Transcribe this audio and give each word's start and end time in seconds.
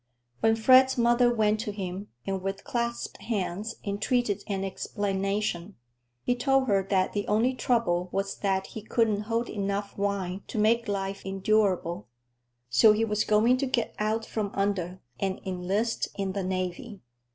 When 0.39 0.55
Fred's 0.55 0.97
mother 0.97 1.31
went 1.31 1.59
to 1.59 1.71
him 1.71 2.07
and 2.25 2.41
with 2.41 2.63
clasped 2.63 3.21
hands 3.21 3.75
entreated 3.85 4.43
an 4.47 4.63
explanation, 4.63 5.75
he 6.23 6.33
told 6.35 6.65
her 6.67 6.81
that 6.89 7.13
the 7.13 7.27
only 7.27 7.53
trouble 7.53 8.09
was 8.11 8.37
that 8.37 8.65
he 8.73 8.81
couldn't 8.81 9.25
hold 9.29 9.47
enough 9.47 9.95
wine 9.99 10.41
to 10.47 10.57
make 10.57 10.87
life 10.87 11.23
endurable, 11.23 12.07
so 12.67 12.93
he 12.93 13.05
was 13.05 13.23
going 13.23 13.57
to 13.57 13.67
get 13.67 13.93
out 13.99 14.25
from 14.25 14.49
under 14.55 14.99
and 15.19 15.39
enlist 15.45 16.07
in 16.15 16.31
the 16.31 16.43
navy. 16.43 17.01